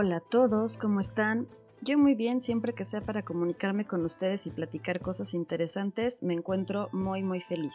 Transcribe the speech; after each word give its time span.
Hola 0.00 0.18
a 0.18 0.20
todos, 0.20 0.78
¿cómo 0.78 1.00
están? 1.00 1.48
Yo 1.82 1.98
muy 1.98 2.14
bien, 2.14 2.40
siempre 2.40 2.72
que 2.72 2.84
sea 2.84 3.00
para 3.00 3.24
comunicarme 3.24 3.84
con 3.84 4.04
ustedes 4.04 4.46
y 4.46 4.50
platicar 4.50 5.00
cosas 5.00 5.34
interesantes, 5.34 6.22
me 6.22 6.34
encuentro 6.34 6.88
muy 6.92 7.24
muy 7.24 7.40
feliz. 7.40 7.74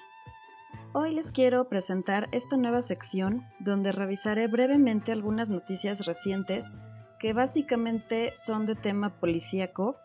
Hoy 0.94 1.14
les 1.14 1.34
quiero 1.34 1.68
presentar 1.68 2.30
esta 2.32 2.56
nueva 2.56 2.82
sección 2.82 3.44
donde 3.60 3.92
revisaré 3.92 4.48
brevemente 4.48 5.12
algunas 5.12 5.50
noticias 5.50 6.06
recientes 6.06 6.72
que 7.20 7.34
básicamente 7.34 8.32
son 8.38 8.68
de 8.68 8.76
tema 8.76 9.20
policíaco 9.20 9.98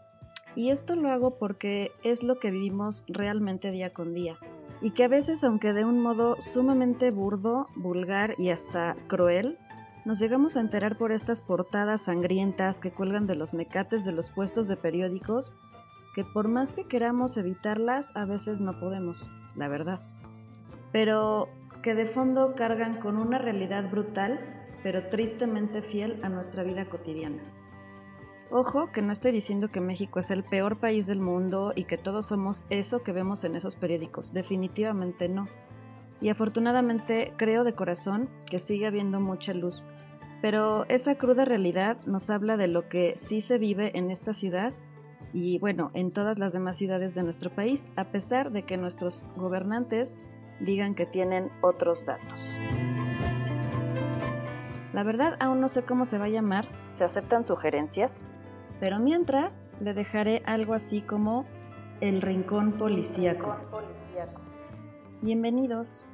y 0.56 0.70
esto 0.70 0.96
lo 0.96 1.10
hago 1.10 1.38
porque 1.38 1.92
es 2.02 2.24
lo 2.24 2.40
que 2.40 2.50
vivimos 2.50 3.04
realmente 3.06 3.70
día 3.70 3.92
con 3.94 4.12
día 4.12 4.36
y 4.80 4.90
que 4.90 5.04
a 5.04 5.08
veces 5.08 5.44
aunque 5.44 5.72
de 5.72 5.84
un 5.84 6.00
modo 6.00 6.34
sumamente 6.42 7.12
burdo, 7.12 7.68
vulgar 7.76 8.34
y 8.38 8.50
hasta 8.50 8.96
cruel, 9.06 9.56
nos 10.08 10.20
llegamos 10.20 10.56
a 10.56 10.60
enterar 10.60 10.96
por 10.96 11.12
estas 11.12 11.42
portadas 11.42 12.00
sangrientas 12.00 12.80
que 12.80 12.90
cuelgan 12.90 13.26
de 13.26 13.34
los 13.34 13.52
mecates 13.52 14.06
de 14.06 14.12
los 14.12 14.30
puestos 14.30 14.66
de 14.66 14.78
periódicos, 14.78 15.52
que 16.14 16.24
por 16.24 16.48
más 16.48 16.72
que 16.72 16.84
queramos 16.84 17.36
evitarlas, 17.36 18.16
a 18.16 18.24
veces 18.24 18.58
no 18.58 18.80
podemos, 18.80 19.28
la 19.54 19.68
verdad. 19.68 20.00
Pero 20.92 21.50
que 21.82 21.94
de 21.94 22.06
fondo 22.06 22.54
cargan 22.54 23.00
con 23.00 23.18
una 23.18 23.36
realidad 23.36 23.90
brutal, 23.90 24.40
pero 24.82 25.10
tristemente 25.10 25.82
fiel 25.82 26.18
a 26.22 26.30
nuestra 26.30 26.62
vida 26.62 26.86
cotidiana. 26.86 27.42
Ojo, 28.50 28.90
que 28.90 29.02
no 29.02 29.12
estoy 29.12 29.32
diciendo 29.32 29.68
que 29.68 29.82
México 29.82 30.20
es 30.20 30.30
el 30.30 30.42
peor 30.42 30.78
país 30.78 31.06
del 31.06 31.20
mundo 31.20 31.74
y 31.76 31.84
que 31.84 31.98
todos 31.98 32.28
somos 32.28 32.64
eso 32.70 33.02
que 33.02 33.12
vemos 33.12 33.44
en 33.44 33.56
esos 33.56 33.76
periódicos, 33.76 34.32
definitivamente 34.32 35.28
no. 35.28 35.48
Y 36.22 36.30
afortunadamente 36.30 37.34
creo 37.36 37.62
de 37.62 37.74
corazón 37.74 38.30
que 38.46 38.58
sigue 38.58 38.86
habiendo 38.86 39.20
mucha 39.20 39.52
luz, 39.52 39.84
pero 40.40 40.84
esa 40.88 41.16
cruda 41.16 41.44
realidad 41.44 41.96
nos 42.06 42.30
habla 42.30 42.56
de 42.56 42.68
lo 42.68 42.88
que 42.88 43.14
sí 43.16 43.40
se 43.40 43.58
vive 43.58 43.96
en 43.98 44.10
esta 44.10 44.34
ciudad 44.34 44.72
y 45.32 45.58
bueno, 45.58 45.90
en 45.94 46.10
todas 46.10 46.38
las 46.38 46.52
demás 46.52 46.76
ciudades 46.76 47.14
de 47.14 47.22
nuestro 47.22 47.50
país, 47.50 47.86
a 47.96 48.04
pesar 48.04 48.50
de 48.50 48.62
que 48.62 48.76
nuestros 48.76 49.24
gobernantes 49.36 50.16
digan 50.60 50.94
que 50.94 51.06
tienen 51.06 51.50
otros 51.60 52.04
datos. 52.06 52.40
La 54.92 55.02
verdad 55.02 55.36
aún 55.40 55.60
no 55.60 55.68
sé 55.68 55.82
cómo 55.82 56.06
se 56.06 56.18
va 56.18 56.26
a 56.26 56.30
llamar, 56.30 56.66
se 56.94 57.04
aceptan 57.04 57.44
sugerencias, 57.44 58.24
pero 58.80 58.98
mientras 58.98 59.68
le 59.80 59.92
dejaré 59.92 60.42
algo 60.46 60.74
así 60.74 61.02
como 61.02 61.44
el 62.00 62.22
rincón 62.22 62.72
policíaco. 62.72 63.56
Bienvenidos. 65.20 66.06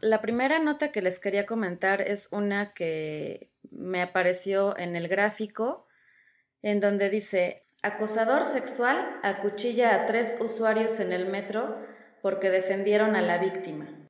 La 0.00 0.20
primera 0.20 0.58
nota 0.58 0.92
que 0.92 1.02
les 1.02 1.18
quería 1.18 1.44
comentar 1.44 2.00
es 2.00 2.28
una 2.32 2.72
que 2.72 3.50
me 3.70 4.00
apareció 4.00 4.76
en 4.78 4.96
el 4.96 5.08
gráfico, 5.08 5.86
en 6.62 6.80
donde 6.80 7.10
dice, 7.10 7.64
acosador 7.82 8.46
sexual 8.46 9.20
acuchilla 9.22 9.94
a 9.94 10.06
tres 10.06 10.38
usuarios 10.40 11.00
en 11.00 11.12
el 11.12 11.26
metro 11.26 11.78
porque 12.22 12.50
defendieron 12.50 13.14
a 13.14 13.22
la 13.22 13.38
víctima. 13.38 14.08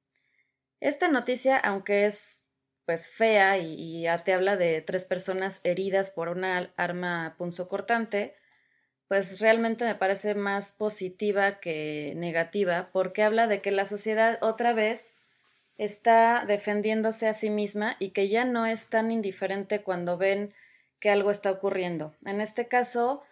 Esta 0.80 1.08
noticia, 1.08 1.56
aunque 1.58 2.06
es 2.06 2.46
pues 2.86 3.08
fea 3.08 3.58
y, 3.58 4.02
ya 4.02 4.18
te 4.18 4.32
habla 4.32 4.56
de 4.56 4.80
tres 4.82 5.04
personas 5.04 5.60
heridas 5.62 6.10
por 6.10 6.28
una 6.28 6.72
arma 6.76 7.36
punzocortante, 7.38 8.34
pues 9.06 9.40
realmente 9.40 9.84
me 9.84 9.94
parece 9.94 10.34
más 10.34 10.72
positiva 10.72 11.60
que 11.60 12.14
negativa 12.16 12.90
porque 12.92 13.22
habla 13.22 13.46
de 13.46 13.60
que 13.60 13.70
la 13.70 13.84
sociedad 13.84 14.38
otra 14.40 14.72
vez 14.72 15.14
está 15.80 16.44
defendiéndose 16.46 17.26
a 17.26 17.32
sí 17.32 17.48
misma 17.48 17.96
y 17.98 18.10
que 18.10 18.28
ya 18.28 18.44
no 18.44 18.66
es 18.66 18.90
tan 18.90 19.10
indiferente 19.10 19.82
cuando 19.82 20.18
ven 20.18 20.52
que 20.98 21.08
algo 21.08 21.30
está 21.30 21.50
ocurriendo. 21.50 22.14
En 22.26 22.42
este 22.42 22.68
caso, 22.68 23.22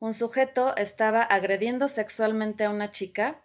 un 0.00 0.12
sujeto 0.12 0.76
estaba 0.76 1.22
agrediendo 1.22 1.88
sexualmente 1.88 2.64
a 2.64 2.70
una 2.70 2.90
chica 2.90 3.40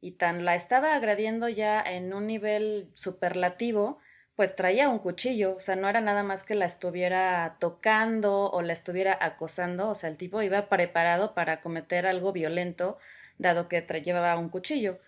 y 0.00 0.12
tan 0.12 0.44
la 0.44 0.56
estaba 0.56 0.96
agrediendo 0.96 1.48
ya 1.48 1.80
en 1.80 2.12
un 2.12 2.26
nivel 2.26 2.90
superlativo, 2.94 4.00
pues 4.34 4.56
traía 4.56 4.88
un 4.88 4.98
cuchillo, 4.98 5.54
o 5.54 5.60
sea, 5.60 5.76
no 5.76 5.88
era 5.88 6.00
nada 6.00 6.24
más 6.24 6.42
que 6.42 6.56
la 6.56 6.64
estuviera 6.64 7.58
tocando 7.60 8.50
o 8.50 8.60
la 8.60 8.72
estuviera 8.72 9.16
acosando, 9.20 9.88
o 9.88 9.94
sea, 9.94 10.10
el 10.10 10.16
tipo 10.16 10.42
iba 10.42 10.68
preparado 10.68 11.32
para 11.32 11.60
cometer 11.60 12.08
algo 12.08 12.32
violento, 12.32 12.98
dado 13.38 13.68
que 13.68 13.82
llevaba 14.02 14.36
un 14.36 14.48
cuchillo. 14.48 14.98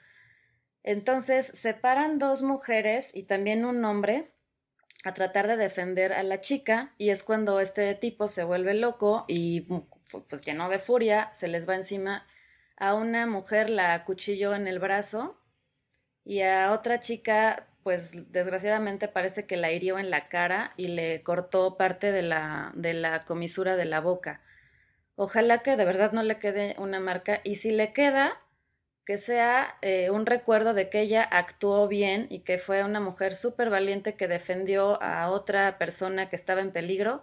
Entonces 0.84 1.46
separan 1.46 2.18
dos 2.18 2.42
mujeres 2.42 3.14
y 3.14 3.24
también 3.24 3.64
un 3.64 3.84
hombre 3.84 4.32
a 5.04 5.14
tratar 5.14 5.46
de 5.48 5.56
defender 5.56 6.12
a 6.12 6.22
la 6.22 6.40
chica 6.40 6.94
y 6.98 7.10
es 7.10 7.22
cuando 7.22 7.60
este 7.60 7.94
tipo 7.94 8.28
se 8.28 8.44
vuelve 8.44 8.74
loco 8.74 9.24
y 9.28 9.66
pues 10.28 10.44
lleno 10.44 10.68
de 10.68 10.78
furia 10.78 11.28
se 11.32 11.48
les 11.48 11.68
va 11.68 11.74
encima 11.74 12.26
a 12.76 12.94
una 12.94 13.26
mujer 13.26 13.68
la 13.68 14.04
cuchilló 14.04 14.54
en 14.54 14.68
el 14.68 14.78
brazo 14.78 15.40
y 16.24 16.42
a 16.42 16.70
otra 16.72 17.00
chica 17.00 17.68
pues 17.82 18.32
desgraciadamente 18.32 19.08
parece 19.08 19.46
que 19.46 19.56
la 19.56 19.72
hirió 19.72 19.98
en 19.98 20.10
la 20.10 20.28
cara 20.28 20.72
y 20.76 20.88
le 20.88 21.22
cortó 21.22 21.76
parte 21.76 22.12
de 22.12 22.22
la, 22.22 22.72
de 22.74 22.94
la 22.94 23.20
comisura 23.20 23.76
de 23.76 23.84
la 23.84 24.00
boca. 24.00 24.40
Ojalá 25.16 25.58
que 25.58 25.76
de 25.76 25.84
verdad 25.84 26.12
no 26.12 26.22
le 26.22 26.38
quede 26.38 26.76
una 26.78 27.00
marca 27.00 27.40
y 27.42 27.56
si 27.56 27.72
le 27.72 27.92
queda, 27.92 28.40
que 29.04 29.18
sea 29.18 29.76
eh, 29.82 30.10
un 30.10 30.26
recuerdo 30.26 30.74
de 30.74 30.88
que 30.88 31.00
ella 31.00 31.22
actuó 31.24 31.88
bien 31.88 32.26
y 32.30 32.40
que 32.40 32.58
fue 32.58 32.84
una 32.84 33.00
mujer 33.00 33.34
súper 33.34 33.70
valiente 33.70 34.16
que 34.16 34.28
defendió 34.28 35.02
a 35.02 35.28
otra 35.30 35.78
persona 35.78 36.28
que 36.28 36.36
estaba 36.36 36.60
en 36.60 36.72
peligro. 36.72 37.22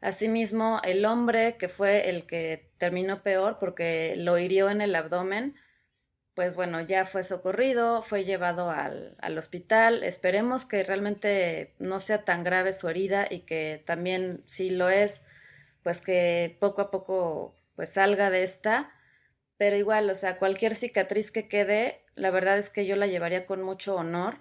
Asimismo, 0.00 0.80
el 0.84 1.04
hombre 1.06 1.56
que 1.56 1.68
fue 1.68 2.10
el 2.10 2.26
que 2.26 2.70
terminó 2.78 3.22
peor 3.22 3.58
porque 3.58 4.14
lo 4.18 4.38
hirió 4.38 4.68
en 4.68 4.82
el 4.82 4.94
abdomen, 4.94 5.56
pues 6.34 6.56
bueno, 6.56 6.80
ya 6.82 7.06
fue 7.06 7.22
socorrido, 7.22 8.02
fue 8.02 8.24
llevado 8.24 8.70
al, 8.70 9.16
al 9.20 9.38
hospital. 9.38 10.02
Esperemos 10.02 10.66
que 10.66 10.84
realmente 10.84 11.74
no 11.78 12.00
sea 12.00 12.24
tan 12.24 12.44
grave 12.44 12.72
su 12.72 12.88
herida 12.88 13.26
y 13.30 13.40
que 13.40 13.82
también, 13.86 14.42
si 14.46 14.70
lo 14.70 14.90
es, 14.90 15.24
pues 15.82 16.00
que 16.00 16.56
poco 16.60 16.82
a 16.82 16.90
poco 16.90 17.56
pues 17.76 17.90
salga 17.94 18.30
de 18.30 18.42
esta 18.42 18.90
pero 19.56 19.76
igual, 19.76 20.10
o 20.10 20.14
sea, 20.14 20.38
cualquier 20.38 20.76
cicatriz 20.76 21.30
que 21.30 21.48
quede, 21.48 22.04
la 22.14 22.30
verdad 22.30 22.58
es 22.58 22.70
que 22.70 22.86
yo 22.86 22.96
la 22.96 23.06
llevaría 23.06 23.46
con 23.46 23.62
mucho 23.62 23.96
honor. 23.96 24.38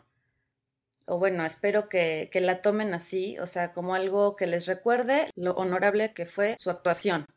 O 1.06 1.19
bueno, 1.19 1.46
espero 1.46 1.90
que, 1.90 2.29
que 2.31 2.40
la 2.41 2.62
tomen 2.62 2.94
así, 2.94 3.38
o 3.40 3.47
sea, 3.47 3.73
como 3.73 3.94
algo 3.94 4.35
que 4.35 4.47
les 4.47 4.68
recuerde 4.68 5.29
lo 5.35 5.52
honorable 5.52 6.13
que 6.13 6.25
fue 6.25 6.56
su 6.57 6.69
actuación. 6.69 7.28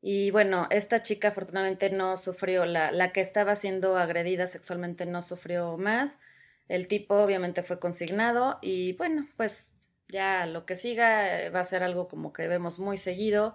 Y 0.00 0.30
bueno, 0.30 0.68
esta 0.70 1.02
chica 1.02 1.28
afortunadamente 1.28 1.90
no 1.90 2.16
sufrió, 2.16 2.64
la, 2.66 2.92
la 2.92 3.12
que 3.12 3.20
estaba 3.20 3.56
siendo 3.56 3.96
agredida 3.96 4.46
sexualmente 4.46 5.06
no 5.06 5.22
sufrió 5.22 5.76
más. 5.78 6.20
El 6.68 6.86
tipo 6.86 7.16
obviamente 7.16 7.62
fue 7.62 7.80
consignado 7.80 8.58
y 8.62 8.92
bueno, 8.94 9.26
pues 9.36 9.72
ya 10.08 10.46
lo 10.46 10.66
que 10.66 10.76
siga 10.76 11.50
va 11.50 11.60
a 11.60 11.64
ser 11.64 11.82
algo 11.82 12.08
como 12.08 12.32
que 12.32 12.46
vemos 12.48 12.78
muy 12.78 12.98
seguido 12.98 13.54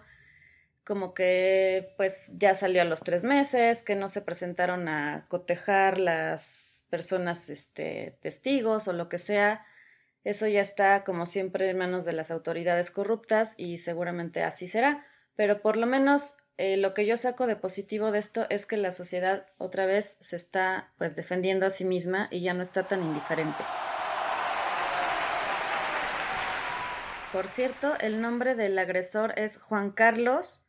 como 0.83 1.13
que 1.13 1.93
pues 1.97 2.31
ya 2.37 2.55
salió 2.55 2.81
a 2.81 2.85
los 2.85 3.01
tres 3.01 3.23
meses, 3.23 3.83
que 3.83 3.95
no 3.95 4.09
se 4.09 4.21
presentaron 4.21 4.87
a 4.87 5.25
cotejar 5.29 5.99
las 5.99 6.85
personas 6.89 7.49
este, 7.49 8.17
testigos 8.21 8.87
o 8.87 8.93
lo 8.93 9.07
que 9.07 9.19
sea. 9.19 9.65
Eso 10.23 10.47
ya 10.47 10.61
está 10.61 11.03
como 11.03 11.25
siempre 11.25 11.69
en 11.69 11.77
manos 11.77 12.05
de 12.05 12.13
las 12.13 12.31
autoridades 12.31 12.91
corruptas 12.91 13.55
y 13.57 13.77
seguramente 13.77 14.43
así 14.43 14.67
será. 14.67 15.05
Pero 15.35 15.61
por 15.61 15.77
lo 15.77 15.87
menos 15.87 16.37
eh, 16.57 16.77
lo 16.77 16.93
que 16.93 17.05
yo 17.05 17.17
saco 17.17 17.47
de 17.47 17.55
positivo 17.55 18.11
de 18.11 18.19
esto 18.19 18.45
es 18.49 18.65
que 18.65 18.77
la 18.77 18.91
sociedad 18.91 19.45
otra 19.57 19.85
vez 19.85 20.17
se 20.21 20.35
está 20.35 20.91
pues 20.97 21.15
defendiendo 21.15 21.65
a 21.65 21.71
sí 21.71 21.85
misma 21.85 22.27
y 22.31 22.41
ya 22.41 22.53
no 22.53 22.61
está 22.61 22.87
tan 22.87 23.03
indiferente. 23.03 23.63
Por 27.31 27.47
cierto, 27.47 27.95
el 27.99 28.19
nombre 28.19 28.55
del 28.55 28.77
agresor 28.77 29.33
es 29.37 29.57
Juan 29.57 29.91
Carlos 29.91 30.67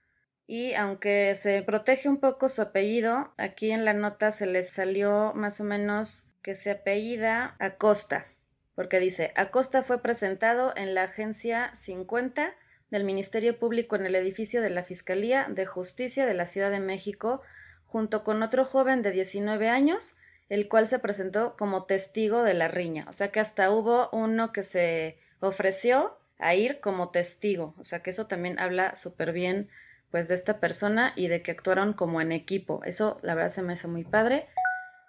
y 0.52 0.74
aunque 0.74 1.34
se 1.34 1.62
protege 1.62 2.10
un 2.10 2.20
poco 2.20 2.50
su 2.50 2.60
apellido, 2.60 3.32
aquí 3.38 3.70
en 3.70 3.86
la 3.86 3.94
nota 3.94 4.32
se 4.32 4.44
les 4.44 4.68
salió 4.68 5.32
más 5.34 5.62
o 5.62 5.64
menos 5.64 6.34
que 6.42 6.54
se 6.54 6.72
apellida 6.72 7.56
Acosta, 7.58 8.26
porque 8.74 9.00
dice, 9.00 9.32
Acosta 9.34 9.82
fue 9.82 10.02
presentado 10.02 10.74
en 10.76 10.94
la 10.94 11.04
agencia 11.04 11.74
50 11.74 12.54
del 12.90 13.04
Ministerio 13.04 13.58
Público 13.58 13.96
en 13.96 14.04
el 14.04 14.14
edificio 14.14 14.60
de 14.60 14.68
la 14.68 14.82
Fiscalía 14.82 15.46
de 15.48 15.64
Justicia 15.64 16.26
de 16.26 16.34
la 16.34 16.44
Ciudad 16.44 16.70
de 16.70 16.80
México, 16.80 17.40
junto 17.86 18.22
con 18.22 18.42
otro 18.42 18.66
joven 18.66 19.00
de 19.00 19.12
19 19.12 19.70
años, 19.70 20.18
el 20.50 20.68
cual 20.68 20.86
se 20.86 20.98
presentó 20.98 21.56
como 21.56 21.84
testigo 21.84 22.42
de 22.42 22.52
la 22.52 22.68
riña. 22.68 23.06
O 23.08 23.14
sea 23.14 23.28
que 23.28 23.40
hasta 23.40 23.70
hubo 23.70 24.10
uno 24.12 24.52
que 24.52 24.64
se 24.64 25.16
ofreció 25.40 26.18
a 26.38 26.54
ir 26.54 26.80
como 26.80 27.08
testigo. 27.08 27.74
O 27.78 27.84
sea 27.84 28.02
que 28.02 28.10
eso 28.10 28.26
también 28.26 28.58
habla 28.58 28.96
súper 28.96 29.32
bien 29.32 29.70
pues 30.12 30.28
de 30.28 30.36
esta 30.36 30.60
persona 30.60 31.14
y 31.16 31.26
de 31.26 31.42
que 31.42 31.50
actuaron 31.50 31.94
como 31.94 32.20
en 32.20 32.30
equipo. 32.30 32.82
Eso 32.84 33.18
la 33.22 33.34
verdad 33.34 33.48
se 33.48 33.62
me 33.62 33.72
hace 33.72 33.88
muy 33.88 34.04
padre. 34.04 34.46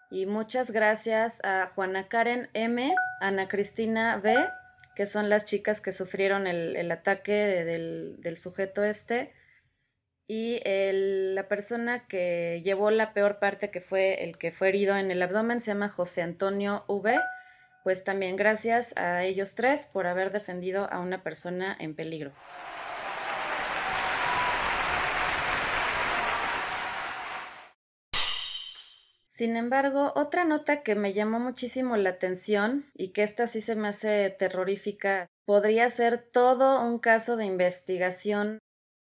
Y 0.09 0.25
muchas 0.25 0.71
gracias 0.71 1.43
a 1.43 1.67
Juana 1.67 2.07
Karen 2.07 2.49
M, 2.53 2.95
Ana 3.19 3.47
Cristina 3.49 4.17
B, 4.17 4.33
que 4.95 5.05
son 5.05 5.29
las 5.29 5.45
chicas 5.45 5.81
que 5.81 5.91
sufrieron 5.91 6.47
el, 6.47 6.89
ataque 6.89 7.33
del, 7.33 8.37
sujeto 8.37 8.83
este. 8.83 9.33
Y 10.25 10.61
la 10.63 11.49
persona 11.49 12.07
que 12.07 12.61
llevó 12.63 12.89
la 12.89 13.13
peor 13.13 13.39
parte, 13.39 13.71
que 13.71 13.81
fue 13.81 14.23
el 14.23 14.37
que 14.37 14.51
fue 14.51 14.69
herido 14.69 14.95
en 14.95 15.11
el 15.11 15.21
abdomen, 15.21 15.59
se 15.59 15.71
llama 15.71 15.89
José 15.89 16.21
Antonio 16.21 16.85
V. 16.87 17.19
Pues 17.83 18.05
también 18.05 18.37
gracias 18.37 18.95
a 18.95 19.25
ellos 19.25 19.55
tres 19.55 19.89
por 19.91 20.07
haber 20.07 20.31
defendido 20.31 20.87
a 20.89 20.99
una 21.01 21.23
persona 21.23 21.75
en 21.77 21.93
peligro. 21.93 22.31
Sin 29.43 29.57
embargo, 29.57 30.13
otra 30.15 30.45
nota 30.45 30.83
que 30.83 30.95
me 30.95 31.11
llamó 31.11 31.37
muchísimo 31.37 31.97
la 31.97 32.11
atención 32.11 32.85
y 32.95 33.09
que 33.09 33.23
esta 33.23 33.45
sí 33.45 33.59
se 33.59 33.75
me 33.75 33.89
hace 33.89 34.29
terrorífica, 34.29 35.27
podría 35.43 35.89
ser 35.89 36.17
todo 36.17 36.81
un 36.81 36.97
caso 36.97 37.35
de 37.35 37.43
investigación 37.43 38.59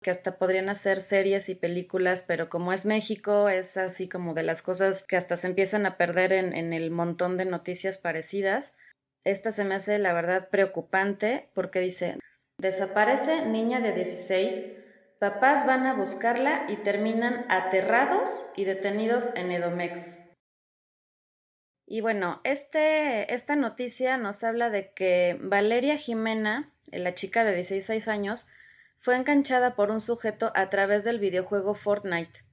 que 0.03 0.11
hasta 0.11 0.37
podrían 0.37 0.69
hacer 0.71 1.03
series 1.03 1.49
y 1.51 1.55
películas, 1.55 2.25
pero 2.27 2.49
como 2.49 2.73
es 2.73 2.85
México, 2.85 3.49
es 3.49 3.77
así 3.77 4.09
como 4.09 4.35
de 4.35 4.43
las 4.43 4.61
cosas 4.61 5.05
que 5.07 5.17
hasta 5.17 5.37
se 5.37 5.47
empiezan 5.47 5.87
a 5.87 5.97
perder 5.97 6.33
en, 6.33 6.53
en 6.53 6.73
el 6.73 6.91
montón 6.91 7.37
de 7.37 7.45
noticias 7.45 7.99
parecidas. 7.99 8.75
Esta 9.23 9.53
se 9.53 9.65
me 9.65 9.77
hace 9.77 10.01
la 10.01 10.15
verdad 10.15 10.49
preocupante 10.49 11.49
porque 11.55 11.79
dice, 11.79 12.19
desaparece 12.59 13.47
niña 13.47 13.79
de 13.79 13.93
16 13.93 14.65
Papás 15.21 15.65
van 15.65 15.87
a 15.87 15.95
buscarla 15.95 16.67
y 16.69 16.77
terminan 16.77 17.47
aterrados 17.49 18.51
y 18.57 18.65
detenidos 18.65 19.35
en 19.37 19.53
Edomex. 19.53 20.24
Y 21.87 22.01
bueno, 22.01 22.41
este, 22.45 23.33
esta 23.35 23.57
noticia 23.57 24.17
nos 24.17 24.43
habla 24.43 24.71
de 24.71 24.93
que 24.93 25.39
Valeria 25.41 25.97
Jimena, 25.97 26.73
la 26.91 27.15
chica 27.15 27.45
de 27.45 27.55
16 27.55 28.09
años, 28.09 28.49
fue 28.99 29.17
enganchada 29.17 29.75
por 29.75 29.91
un 29.91 30.01
sujeto 30.01 30.51
a 30.55 30.71
través 30.71 31.05
del 31.05 31.19
videojuego 31.19 31.75
Fortnite. 31.75 32.45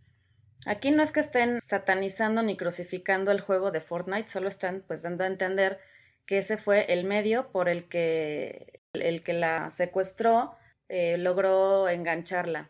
Aquí 0.66 0.92
no 0.92 1.02
es 1.02 1.12
que 1.12 1.22
estén 1.22 1.62
satanizando 1.62 2.44
ni 2.44 2.58
crucificando 2.58 3.32
el 3.32 3.40
juego 3.40 3.72
de 3.72 3.82
Fortnite, 3.82 4.28
solo 4.28 4.48
están 4.48 4.84
pues 4.86 5.02
dando 5.02 5.24
a 5.24 5.28
entender 5.28 5.80
que 6.26 6.38
ese 6.38 6.58
fue 6.58 6.92
el 6.94 7.06
medio 7.06 7.52
por 7.52 7.68
el 7.70 7.88
que 7.88 8.82
el 8.94 9.24
que 9.24 9.34
la 9.34 9.72
secuestró 9.72 10.56
eh, 10.90 11.18
logró 11.18 11.88
engancharla. 11.90 12.70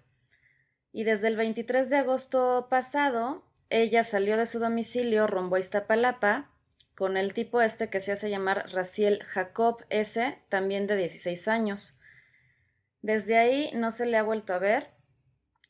Y 0.94 1.04
desde 1.04 1.28
el 1.28 1.38
23 1.38 1.90
de 1.90 1.98
agosto 1.98 2.68
pasado, 2.70 3.44
ella 3.72 4.04
salió 4.04 4.38
de 4.38 4.46
su 4.46 4.60
domicilio 4.60 5.28
rumbo 5.28 5.56
a 5.56 5.60
Iztapalapa 5.60 6.52
con 6.96 7.18
el 7.18 7.34
tipo 7.34 7.62
este 7.62 7.90
que 7.90 8.02
se 8.02 8.12
hace 8.12 8.30
llamar 8.30 8.70
Raciel 8.72 9.24
Jacob 9.24 9.84
S., 9.90 10.40
también 10.50 10.88
de 10.88 10.98
16 10.98 11.48
años. 11.48 11.98
Desde 13.02 13.38
ahí 13.38 13.72
no 13.74 13.92
se 13.92 14.06
le 14.06 14.18
ha 14.18 14.24
vuelto 14.24 14.54
a 14.54 14.60
ver, 14.60 14.92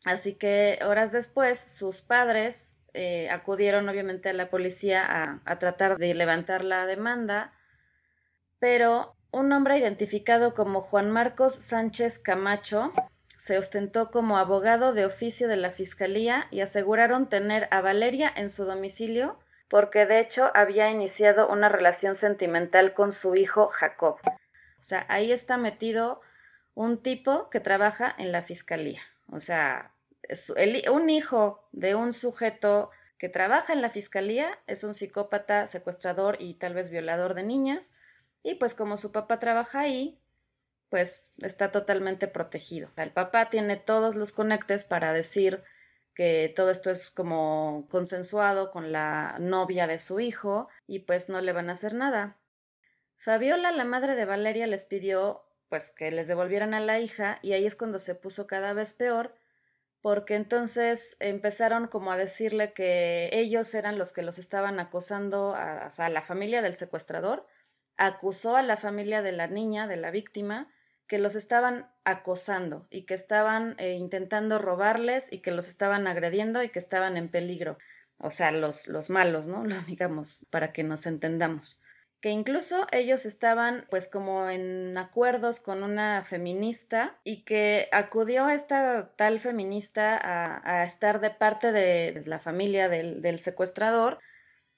así 0.03 0.35
que 0.35 0.79
horas 0.83 1.11
después 1.11 1.59
sus 1.59 2.01
padres 2.01 2.81
eh, 2.93 3.29
acudieron 3.29 3.87
obviamente 3.87 4.29
a 4.29 4.33
la 4.33 4.49
policía 4.49 5.05
a, 5.05 5.41
a 5.45 5.59
tratar 5.59 5.97
de 5.97 6.13
levantar 6.15 6.65
la 6.65 6.85
demanda, 6.85 7.53
pero 8.59 9.15
un 9.31 9.51
hombre 9.53 9.77
identificado 9.77 10.53
como 10.53 10.81
Juan 10.81 11.11
Marcos 11.11 11.53
Sánchez 11.53 12.19
Camacho 12.19 12.91
se 13.41 13.57
ostentó 13.57 14.11
como 14.11 14.37
abogado 14.37 14.93
de 14.93 15.03
oficio 15.03 15.47
de 15.47 15.55
la 15.57 15.71
Fiscalía 15.71 16.45
y 16.51 16.59
aseguraron 16.61 17.27
tener 17.27 17.67
a 17.71 17.81
Valeria 17.81 18.31
en 18.35 18.51
su 18.51 18.65
domicilio 18.65 19.39
porque 19.67 20.05
de 20.05 20.19
hecho 20.19 20.51
había 20.53 20.91
iniciado 20.91 21.49
una 21.49 21.67
relación 21.67 22.13
sentimental 22.13 22.93
con 22.93 23.11
su 23.11 23.35
hijo 23.35 23.69
Jacob. 23.69 24.19
O 24.79 24.83
sea, 24.83 25.07
ahí 25.09 25.31
está 25.31 25.57
metido 25.57 26.21
un 26.75 27.01
tipo 27.01 27.49
que 27.49 27.59
trabaja 27.59 28.13
en 28.19 28.31
la 28.31 28.43
Fiscalía. 28.43 29.01
O 29.31 29.39
sea, 29.39 29.91
un 30.91 31.09
hijo 31.09 31.67
de 31.71 31.95
un 31.95 32.13
sujeto 32.13 32.91
que 33.17 33.27
trabaja 33.27 33.73
en 33.73 33.81
la 33.81 33.89
Fiscalía 33.89 34.59
es 34.67 34.83
un 34.83 34.93
psicópata, 34.93 35.65
secuestrador 35.65 36.37
y 36.39 36.59
tal 36.59 36.75
vez 36.75 36.91
violador 36.91 37.33
de 37.33 37.41
niñas 37.41 37.91
y 38.43 38.53
pues 38.55 38.75
como 38.75 38.97
su 38.97 39.11
papá 39.11 39.39
trabaja 39.39 39.79
ahí, 39.79 40.20
pues 40.91 41.33
está 41.41 41.71
totalmente 41.71 42.27
protegido. 42.27 42.91
el 42.97 43.11
papá 43.11 43.49
tiene 43.49 43.77
todos 43.77 44.17
los 44.17 44.33
conectes 44.33 44.83
para 44.83 45.13
decir 45.13 45.63
que 46.13 46.51
todo 46.53 46.69
esto 46.69 46.91
es 46.91 47.09
como 47.09 47.87
consensuado 47.89 48.71
con 48.71 48.91
la 48.91 49.37
novia 49.39 49.87
de 49.87 49.99
su 49.99 50.19
hijo 50.19 50.67
y 50.87 50.99
pues 50.99 51.29
no 51.29 51.39
le 51.39 51.53
van 51.53 51.69
a 51.69 51.73
hacer 51.73 51.93
nada. 51.93 52.37
Fabiola, 53.15 53.71
la 53.71 53.85
madre 53.85 54.15
de 54.15 54.25
Valeria, 54.25 54.67
les 54.67 54.83
pidió 54.83 55.45
pues 55.69 55.93
que 55.93 56.11
les 56.11 56.27
devolvieran 56.27 56.73
a 56.73 56.81
la 56.81 56.99
hija 56.99 57.39
y 57.41 57.53
ahí 57.53 57.65
es 57.65 57.77
cuando 57.77 57.97
se 57.97 58.13
puso 58.13 58.45
cada 58.45 58.73
vez 58.73 58.93
peor 58.93 59.33
porque 60.01 60.35
entonces 60.35 61.15
empezaron 61.21 61.87
como 61.87 62.11
a 62.11 62.17
decirle 62.17 62.73
que 62.73 63.29
ellos 63.31 63.73
eran 63.75 63.97
los 63.97 64.11
que 64.11 64.23
los 64.23 64.37
estaban 64.39 64.77
acosando 64.81 65.55
a, 65.55 65.87
a 65.87 66.09
la 66.09 66.21
familia 66.21 66.61
del 66.61 66.73
secuestrador 66.73 67.47
acusó 67.97 68.55
a 68.55 68.63
la 68.63 68.77
familia 68.77 69.21
de 69.21 69.31
la 69.31 69.47
niña, 69.47 69.87
de 69.87 69.97
la 69.97 70.09
víctima, 70.09 70.67
que 71.11 71.19
los 71.19 71.35
estaban 71.35 71.91
acosando 72.05 72.87
y 72.89 73.01
que 73.01 73.15
estaban 73.15 73.75
eh, 73.79 73.95
intentando 73.95 74.59
robarles 74.59 75.33
y 75.33 75.39
que 75.39 75.51
los 75.51 75.67
estaban 75.67 76.07
agrediendo 76.07 76.63
y 76.63 76.69
que 76.69 76.79
estaban 76.79 77.17
en 77.17 77.27
peligro. 77.27 77.77
O 78.17 78.31
sea, 78.31 78.49
los, 78.51 78.87
los 78.87 79.09
malos, 79.09 79.45
¿no? 79.45 79.65
Lo 79.65 79.75
digamos, 79.81 80.45
para 80.51 80.71
que 80.71 80.85
nos 80.85 81.05
entendamos. 81.05 81.81
Que 82.21 82.29
incluso 82.29 82.87
ellos 82.93 83.25
estaban 83.25 83.85
pues 83.89 84.07
como 84.07 84.49
en 84.49 84.97
acuerdos 84.97 85.59
con 85.59 85.83
una 85.83 86.23
feminista 86.23 87.19
y 87.25 87.43
que 87.43 87.89
acudió 87.91 88.49
esta 88.49 89.11
tal 89.17 89.41
feminista 89.41 90.17
a, 90.63 90.85
estar 90.85 91.19
de 91.19 91.31
parte 91.31 91.73
de 91.73 92.21
la 92.25 92.39
familia 92.39 92.87
del 92.87 93.39
secuestrador 93.39 94.17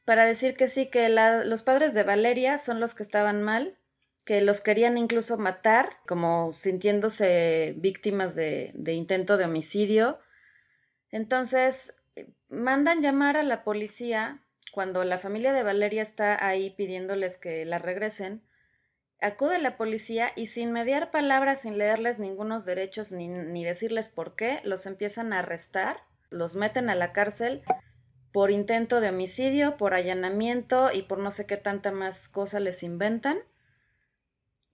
para 0.03 0.25
decir 0.25 0.57
que 0.57 0.67
sí, 0.67 0.89
que 0.89 1.09
los 1.09 1.61
padres 1.61 1.93
de 1.93 2.01
Valeria 2.01 2.57
son 2.57 2.79
los 2.79 2.95
que 2.95 3.03
estaban 3.03 3.43
mal, 3.43 3.77
que 4.25 4.41
los 4.41 4.61
querían 4.61 4.97
incluso 4.97 5.37
matar, 5.37 5.97
como 6.07 6.51
sintiéndose 6.51 7.73
víctimas 7.77 8.35
de, 8.35 8.71
de 8.73 8.93
intento 8.93 9.37
de 9.37 9.45
homicidio. 9.45 10.19
Entonces, 11.11 11.95
mandan 12.49 13.01
llamar 13.01 13.37
a 13.37 13.43
la 13.43 13.63
policía 13.63 14.43
cuando 14.71 15.03
la 15.03 15.19
familia 15.19 15.53
de 15.53 15.63
Valeria 15.63 16.01
está 16.01 16.45
ahí 16.45 16.71
pidiéndoles 16.71 17.37
que 17.37 17.65
la 17.65 17.79
regresen. 17.79 18.41
Acude 19.21 19.59
la 19.59 19.77
policía 19.77 20.31
y 20.35 20.47
sin 20.47 20.71
mediar 20.71 21.11
palabras, 21.11 21.61
sin 21.61 21.77
leerles 21.77 22.19
ningunos 22.19 22.65
derechos 22.65 23.11
ni, 23.11 23.27
ni 23.27 23.63
decirles 23.63 24.09
por 24.09 24.35
qué, 24.35 24.59
los 24.63 24.85
empiezan 24.85 25.31
a 25.31 25.39
arrestar, 25.39 26.01
los 26.29 26.55
meten 26.55 26.89
a 26.89 26.95
la 26.95 27.13
cárcel 27.13 27.63
por 28.33 28.49
intento 28.49 28.99
de 28.99 29.09
homicidio, 29.09 29.77
por 29.77 29.93
allanamiento 29.93 30.91
y 30.91 31.03
por 31.03 31.19
no 31.19 31.29
sé 31.29 31.45
qué 31.45 31.55
tanta 31.55 31.91
más 31.91 32.27
cosa 32.27 32.59
les 32.59 32.81
inventan. 32.81 33.37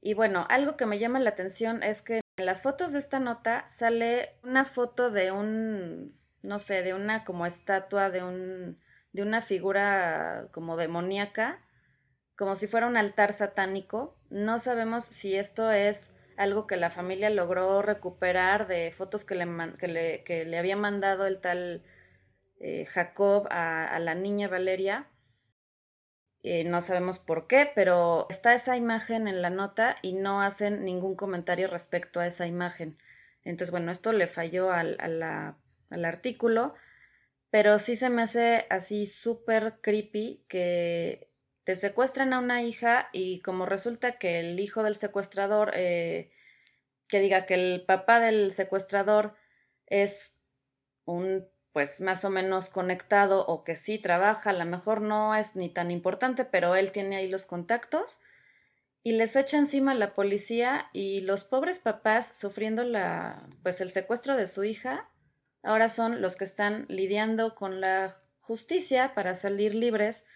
Y 0.01 0.13
bueno, 0.13 0.46
algo 0.50 0.77
que 0.77 0.86
me 0.86 1.00
llama 1.00 1.20
la 1.20 1.32
atención 1.32 1.84
es 1.84 2.01
que 2.01 2.22
en 2.38 2.46
las 2.46 2.62
fotos 2.62 2.94
de 2.94 3.00
esta 3.00 3.20
nota 3.20 3.68
sale 3.68 4.38
una 4.44 4.65
foto 4.65 5.12
de 5.12 5.32
un, 5.32 6.18
no 6.41 6.60
sé, 6.60 6.84
de 6.84 6.94
una 6.94 7.25
como 7.25 7.46
estatua, 7.46 8.10
de 8.10 8.24
un, 8.24 8.79
de 9.12 9.24
una 9.24 9.41
figura 9.41 10.48
como 10.51 10.77
demoníaca, 10.77 11.60
como 12.38 12.56
si 12.56 12.68
fuera 12.68 12.88
un 12.88 12.98
altar 12.98 13.34
satánico. 13.34 14.18
No 14.29 14.60
sabemos 14.60 15.03
si 15.03 15.36
esto 15.36 15.72
es 15.72 16.15
algo 16.39 16.68
que 16.68 16.77
la 16.77 16.89
familia 16.89 17.29
logró 17.29 17.82
recuperar 17.82 18.68
de 18.68 18.91
fotos 18.91 19.25
que 19.25 19.36
le, 19.36 20.24
que 20.24 20.46
le, 20.46 20.58
había 20.58 20.77
mandado 20.77 21.27
el 21.27 21.41
tal 21.41 21.84
eh, 22.62 22.86
Jacob 22.86 23.48
a, 23.51 24.00
la 24.00 24.15
niña 24.15 24.48
Valeria. 24.48 25.08
Eh, 26.43 26.63
no 26.63 26.81
sabemos 26.81 27.19
por 27.19 27.48
qué, 27.48 27.69
pero 27.75 28.27
está 28.29 28.53
esa 28.53 28.77
imagen 28.77 29.27
en 29.27 29.41
la 29.41 29.50
nota 29.50 29.98
y 30.01 30.13
no 30.13 30.41
hacen 30.41 30.86
ningún 30.86 31.15
comentario 31.15 31.67
respecto 31.67 32.19
a 32.19 32.27
esa 32.27 32.48
imagen. 32.48 32.98
Entonces, 33.43 33.72
bueno, 33.72 33.91
esto 33.91 34.13
le 34.13 34.27
falló 34.27 34.72
al, 34.72 34.98
al 35.00 36.05
artículo, 36.05 36.75
pero 37.50 37.79
sí 37.79 37.96
se 37.96 38.10
me 38.10 38.22
hace 38.22 38.65
así 38.69 39.08
súper 39.08 39.79
creepy 39.81 40.46
que 40.48 41.29
te 41.69 41.75
secuestran 41.75 42.34
a 42.34 42.39
una 42.39 42.63
hija 42.63 43.10
y 43.13 43.41
como 43.41 43.65
resulta 43.65 44.17
que 44.17 44.39
el 44.39 44.60
hijo 44.60 44.81
del 44.84 44.96
secuestrador, 44.96 45.72
eh, 45.75 46.31
que 47.08 47.19
diga 47.19 47.46
que 47.46 47.55
el 47.55 47.86
papá 47.86 48.19
del 48.19 48.51
secuestrador 48.51 49.36
es 49.88 50.39
un 51.05 51.48
pues 51.80 52.02
más 52.02 52.26
o 52.26 52.30
menos 52.30 52.68
conectado 52.68 53.46
o 53.46 53.64
que 53.64 53.78
sí 53.78 54.00
trabaja, 54.00 54.50
a 54.50 54.54
lo 54.54 54.66
mejor 54.66 55.00
no 55.00 55.34
es 55.34 55.56
ni 55.56 55.70
tan 55.70 55.92
importante, 55.92 56.44
pero 56.44 56.76
él 56.76 56.92
tiene 56.92 57.16
ahí 57.16 57.30
los 57.30 57.46
contactos 57.46 58.22
y 59.02 59.14
les 59.14 59.38
echa 59.38 59.58
encima 59.58 59.94
la 59.94 60.14
policía 60.14 60.90
y 60.92 61.22
los 61.22 61.46
pobres 61.46 61.80
papás 61.80 62.38
sufriendo 62.38 62.84
la 62.84 63.48
pues 63.64 63.80
el 63.80 63.92
secuestro 63.92 64.36
de 64.36 64.46
su 64.46 64.66
hija, 64.66 65.10
ahora 65.64 65.90
son 65.90 66.22
los 66.22 66.36
que 66.36 66.44
están 66.44 66.86
lidiando 66.90 67.56
con 67.56 67.80
la 67.80 68.18
justicia 68.42 69.14
para 69.16 69.34
salir 69.34 69.74
libres 69.74 70.28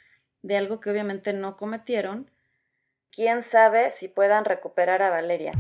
de 0.44 0.56
algo 0.56 0.80
que 0.80 0.92
obviamente 0.92 1.34
no 1.34 1.58
cometieron. 1.58 2.32
¿Quién 3.12 3.42
sabe 3.42 3.92
si 3.92 4.08
puedan 4.08 4.46
recuperar 4.46 5.02
a 5.02 5.10
Valeria? 5.10 5.52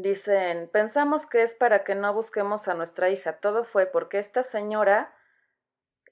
Dicen, 0.00 0.68
pensamos 0.68 1.26
que 1.26 1.42
es 1.42 1.56
para 1.56 1.82
que 1.82 1.96
no 1.96 2.14
busquemos 2.14 2.68
a 2.68 2.74
nuestra 2.74 3.10
hija. 3.10 3.38
Todo 3.38 3.64
fue 3.64 3.86
porque 3.86 4.20
esta 4.20 4.44
señora, 4.44 5.12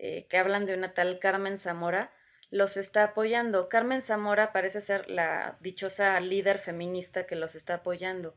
eh, 0.01 0.27
que 0.27 0.39
hablan 0.39 0.67
de 0.67 0.75
una 0.75 0.93
tal 0.93 1.21
Carmen 1.21 1.57
Zamora, 1.57 2.11
los 2.51 2.77
está 2.77 3.05
apoyando. 3.05 3.69
Carmen 3.69 4.03
Zamora 4.03 4.53
parece 4.53 4.81
ser 4.81 5.09
la 5.09 5.57
dichosa 5.61 6.19
líder 6.19 6.59
feminista 6.59 7.27
que 7.29 7.37
los 7.37 7.55
está 7.55 7.75
apoyando. 7.75 8.35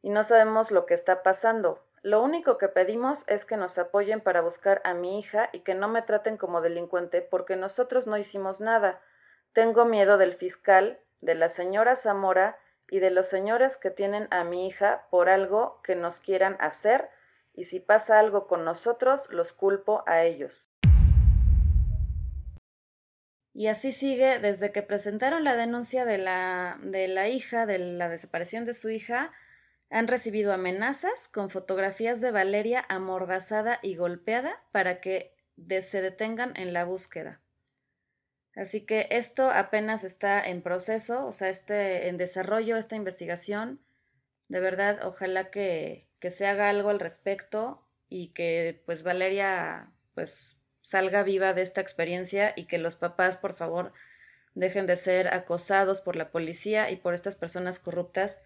Y 0.00 0.08
no 0.08 0.24
sabemos 0.24 0.70
lo 0.70 0.86
que 0.86 0.94
está 0.94 1.22
pasando. 1.22 1.86
Lo 2.00 2.22
único 2.22 2.56
que 2.56 2.68
pedimos 2.68 3.24
es 3.26 3.44
que 3.44 3.58
nos 3.58 3.76
apoyen 3.76 4.22
para 4.22 4.40
buscar 4.40 4.80
a 4.84 4.94
mi 4.94 5.18
hija 5.18 5.50
y 5.52 5.60
que 5.60 5.74
no 5.74 5.88
me 5.88 6.00
traten 6.00 6.38
como 6.38 6.62
delincuente 6.62 7.20
porque 7.20 7.56
nosotros 7.56 8.06
no 8.06 8.16
hicimos 8.16 8.62
nada. 8.62 9.02
Tengo 9.52 9.84
miedo 9.84 10.16
del 10.16 10.34
fiscal, 10.34 10.98
de 11.20 11.34
la 11.34 11.50
señora 11.50 11.94
Zamora 11.96 12.58
y 12.90 13.00
de 13.00 13.10
los 13.10 13.28
señores 13.28 13.76
que 13.76 13.90
tienen 13.90 14.28
a 14.30 14.44
mi 14.44 14.66
hija 14.66 15.06
por 15.10 15.28
algo 15.28 15.80
que 15.82 15.96
nos 15.96 16.18
quieran 16.18 16.56
hacer 16.60 17.08
y 17.54 17.64
si 17.64 17.80
pasa 17.80 18.18
algo 18.18 18.46
con 18.46 18.64
nosotros 18.64 19.28
los 19.30 19.52
culpo 19.52 20.04
a 20.06 20.22
ellos. 20.24 20.70
Y 23.52 23.68
así 23.68 23.90
sigue 23.90 24.38
desde 24.38 24.70
que 24.70 24.82
presentaron 24.82 25.42
la 25.42 25.56
denuncia 25.56 26.04
de 26.04 26.18
la, 26.18 26.78
de 26.82 27.08
la 27.08 27.28
hija, 27.28 27.64
de 27.64 27.78
la 27.78 28.10
desaparición 28.10 28.66
de 28.66 28.74
su 28.74 28.90
hija, 28.90 29.32
han 29.88 30.08
recibido 30.08 30.52
amenazas 30.52 31.28
con 31.32 31.48
fotografías 31.48 32.20
de 32.20 32.32
Valeria 32.32 32.84
amordazada 32.88 33.78
y 33.82 33.96
golpeada 33.96 34.62
para 34.72 35.00
que 35.00 35.34
se 35.82 36.02
detengan 36.02 36.52
en 36.56 36.74
la 36.74 36.84
búsqueda. 36.84 37.40
Así 38.56 38.86
que 38.86 39.06
esto 39.10 39.50
apenas 39.50 40.02
está 40.02 40.42
en 40.42 40.62
proceso, 40.62 41.26
o 41.26 41.32
sea, 41.32 41.50
este, 41.50 42.08
en 42.08 42.16
desarrollo, 42.16 42.76
esta 42.76 42.96
investigación. 42.96 43.80
De 44.48 44.60
verdad, 44.60 45.00
ojalá 45.04 45.50
que, 45.50 46.08
que 46.20 46.30
se 46.30 46.46
haga 46.46 46.70
algo 46.70 46.88
al 46.88 46.98
respecto 46.98 47.86
y 48.08 48.28
que 48.28 48.82
pues 48.86 49.02
Valeria 49.02 49.90
pues 50.14 50.62
salga 50.80 51.22
viva 51.22 51.52
de 51.52 51.62
esta 51.62 51.82
experiencia 51.82 52.54
y 52.56 52.64
que 52.64 52.78
los 52.78 52.96
papás, 52.96 53.36
por 53.36 53.54
favor, 53.54 53.92
dejen 54.54 54.86
de 54.86 54.96
ser 54.96 55.34
acosados 55.34 56.00
por 56.00 56.16
la 56.16 56.30
policía 56.30 56.90
y 56.90 56.96
por 56.96 57.12
estas 57.12 57.36
personas 57.36 57.78
corruptas 57.78 58.40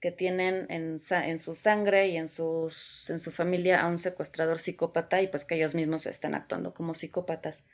que 0.00 0.12
tienen 0.12 0.66
en, 0.68 0.98
en 1.10 1.38
su 1.38 1.54
sangre 1.54 2.08
y 2.08 2.18
en, 2.18 2.28
sus, 2.28 3.08
en 3.08 3.18
su 3.18 3.32
familia 3.32 3.80
a 3.80 3.86
un 3.86 3.96
secuestrador 3.96 4.58
psicópata 4.58 5.22
y 5.22 5.28
pues 5.28 5.46
que 5.46 5.54
ellos 5.54 5.74
mismos 5.74 6.04
están 6.04 6.34
actuando 6.34 6.74
como 6.74 6.92
psicópatas. 6.92 7.64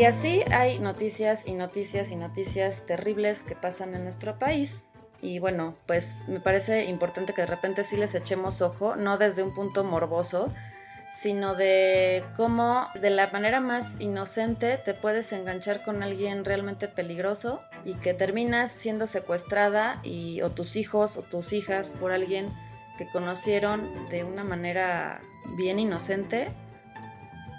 Y 0.00 0.04
así 0.06 0.42
hay 0.50 0.78
noticias 0.78 1.46
y 1.46 1.52
noticias 1.52 2.10
y 2.10 2.16
noticias 2.16 2.86
terribles 2.86 3.42
que 3.42 3.54
pasan 3.54 3.94
en 3.94 4.02
nuestro 4.02 4.38
país. 4.38 4.86
Y 5.20 5.40
bueno, 5.40 5.76
pues 5.84 6.24
me 6.26 6.40
parece 6.40 6.86
importante 6.86 7.34
que 7.34 7.42
de 7.42 7.46
repente 7.46 7.84
sí 7.84 7.98
les 7.98 8.14
echemos 8.14 8.62
ojo, 8.62 8.96
no 8.96 9.18
desde 9.18 9.42
un 9.42 9.52
punto 9.52 9.84
morboso, 9.84 10.50
sino 11.12 11.54
de 11.54 12.24
cómo 12.34 12.88
de 12.98 13.10
la 13.10 13.30
manera 13.30 13.60
más 13.60 14.00
inocente 14.00 14.78
te 14.78 14.94
puedes 14.94 15.34
enganchar 15.34 15.82
con 15.82 16.02
alguien 16.02 16.46
realmente 16.46 16.88
peligroso 16.88 17.60
y 17.84 17.92
que 17.92 18.14
terminas 18.14 18.72
siendo 18.72 19.06
secuestrada 19.06 20.00
y 20.02 20.40
o 20.40 20.50
tus 20.50 20.76
hijos 20.76 21.18
o 21.18 21.24
tus 21.24 21.52
hijas 21.52 21.98
por 22.00 22.12
alguien 22.12 22.54
que 22.96 23.06
conocieron 23.06 24.08
de 24.08 24.24
una 24.24 24.44
manera 24.44 25.20
bien 25.58 25.78
inocente. 25.78 26.48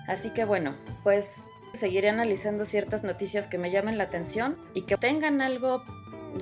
Así 0.07 0.31
que 0.31 0.43
bueno, 0.43 0.75
pues 1.03 1.47
seguiré 1.73 2.09
analizando 2.09 2.65
ciertas 2.65 3.03
noticias 3.03 3.47
que 3.47 3.57
me 3.57 3.71
llamen 3.71 3.97
la 3.97 4.05
atención 4.05 4.57
y 4.73 4.83
que 4.83 4.97
tengan 4.97 5.41
algo 5.41 5.83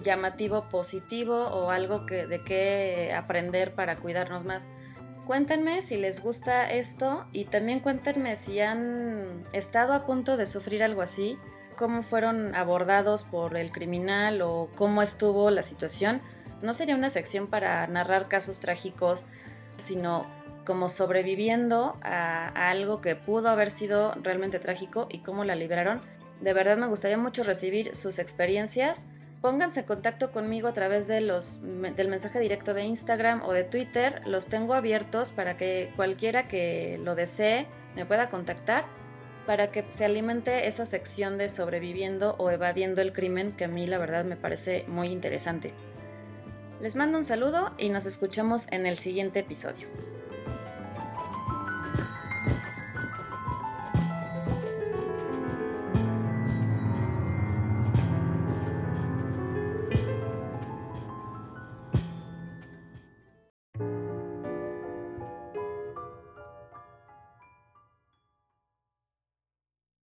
llamativo 0.04 0.70
positivo 0.70 1.48
o 1.48 1.72
algo 1.72 2.06
que, 2.06 2.28
de 2.28 2.44
qué 2.44 3.14
aprender 3.16 3.74
para 3.74 3.98
cuidarnos 3.98 4.46
más. 4.46 4.70
Cuéntenme 5.26 5.82
si 5.82 5.98
les 5.98 6.24
gusta 6.24 6.72
esto 6.72 7.28
y 7.32 7.46
también 7.46 7.82
cuéntenme 7.82 8.36
si 8.36 8.60
han 8.62 9.44
estado 9.54 9.94
a 9.94 10.06
punto 10.06 10.38
de 10.38 10.48
sufrir 10.48 10.82
algo 10.82 11.02
así, 11.04 11.38
cómo 11.76 12.02
fueron 12.02 12.56
abordados 12.56 13.24
por 13.24 13.56
el 13.56 13.72
criminal 13.72 14.42
o 14.42 14.70
cómo 14.76 15.04
estuvo 15.04 15.52
la 15.52 15.64
situación. 15.64 16.22
No 16.64 16.74
sería 16.74 16.96
una 16.96 17.10
sección 17.10 17.48
para 17.48 17.86
narrar 17.88 18.28
casos 18.28 18.60
trágicos, 18.60 19.26
sino 19.78 20.26
como 20.70 20.88
sobreviviendo 20.88 21.98
a, 22.04 22.70
algo 22.70 23.02
que 23.02 23.16
pudo 23.16 23.50
haber 23.50 23.72
sido 23.72 24.14
realmente 24.22 24.60
trágico 24.60 25.08
y 25.10 25.24
cómo 25.24 25.44
la 25.44 25.56
liberaron. 25.56 26.00
De 26.42 26.54
verdad 26.54 26.78
me 26.78 26.86
gustaría 26.86 27.18
mucho 27.18 27.42
recibir 27.42 27.96
sus 27.96 28.20
experiencias 28.20 29.08
Pónganse 29.42 29.80
en 29.80 29.86
contacto 29.88 30.32
conmigo 30.32 30.68
a 30.68 30.74
través 30.74 31.08
de 31.08 31.22
los, 31.22 31.62
del 31.64 32.08
mensaje 32.08 32.40
directo 32.40 32.76
de 32.76 32.84
Instagram 32.84 33.42
o 33.44 33.52
de 33.52 33.64
Twitter. 33.64 34.22
Los 34.28 34.46
tengo 34.46 34.76
abiertos 34.76 35.32
para 35.32 35.58
que 35.58 35.92
cualquiera 35.96 36.48
que 36.48 37.00
lo 37.04 37.16
desee 37.16 37.66
me 37.96 38.06
pueda 38.06 38.30
contactar 38.30 38.86
para 39.48 39.72
que 39.72 39.84
se 39.88 40.06
alimente 40.06 40.68
esa 40.68 40.86
sección 40.86 41.40
de 41.40 41.50
sobreviviendo 41.50 42.36
o 42.38 42.52
evadiendo 42.52 43.02
el 43.02 43.12
crimen 43.14 43.54
que 43.54 43.64
a 43.64 43.68
mí 43.68 43.88
la 43.88 43.98
verdad 43.98 44.24
me 44.24 44.36
parece 44.36 44.86
muy 44.88 45.08
interesante. 45.08 45.74
Les 46.80 46.96
mando 46.96 47.18
un 47.18 47.26
saludo 47.26 47.72
y 47.80 47.90
nos 47.90 48.06
escuchamos 48.06 48.68
en 48.72 48.86
el 48.86 48.98
siguiente 48.98 49.40
episodio. 49.40 49.88